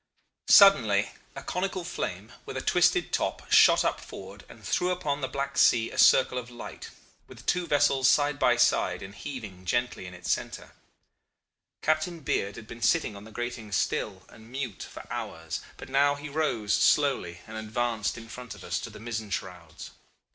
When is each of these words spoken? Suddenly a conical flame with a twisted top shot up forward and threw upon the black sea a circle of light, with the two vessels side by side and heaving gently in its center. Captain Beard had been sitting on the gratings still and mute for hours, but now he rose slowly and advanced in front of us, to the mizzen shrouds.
Suddenly 0.49 1.11
a 1.35 1.43
conical 1.43 1.83
flame 1.83 2.31
with 2.43 2.57
a 2.57 2.61
twisted 2.63 3.13
top 3.13 3.51
shot 3.51 3.85
up 3.85 4.01
forward 4.01 4.43
and 4.49 4.63
threw 4.65 4.89
upon 4.89 5.21
the 5.21 5.27
black 5.27 5.59
sea 5.59 5.91
a 5.91 5.99
circle 5.99 6.39
of 6.39 6.49
light, 6.49 6.89
with 7.27 7.37
the 7.37 7.43
two 7.43 7.67
vessels 7.67 8.09
side 8.09 8.39
by 8.39 8.57
side 8.57 9.03
and 9.03 9.13
heaving 9.13 9.63
gently 9.63 10.07
in 10.07 10.15
its 10.15 10.31
center. 10.31 10.71
Captain 11.83 12.21
Beard 12.21 12.55
had 12.55 12.65
been 12.67 12.81
sitting 12.81 13.15
on 13.15 13.25
the 13.25 13.31
gratings 13.31 13.75
still 13.75 14.23
and 14.29 14.51
mute 14.51 14.81
for 14.89 15.05
hours, 15.13 15.59
but 15.77 15.87
now 15.87 16.15
he 16.15 16.29
rose 16.29 16.73
slowly 16.73 17.41
and 17.45 17.55
advanced 17.55 18.17
in 18.17 18.27
front 18.27 18.55
of 18.55 18.63
us, 18.63 18.79
to 18.79 18.89
the 18.89 18.99
mizzen 18.99 19.29
shrouds. 19.29 19.91